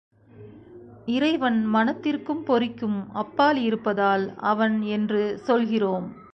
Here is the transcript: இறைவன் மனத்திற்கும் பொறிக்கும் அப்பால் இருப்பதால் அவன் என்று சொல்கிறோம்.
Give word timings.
இறைவன் 1.05 1.65
மனத்திற்கும் 1.65 2.43
பொறிக்கும் 2.43 3.11
அப்பால் 3.13 3.57
இருப்பதால் 3.57 4.35
அவன் 4.35 4.81
என்று 4.81 5.37
சொல்கிறோம். 5.37 6.07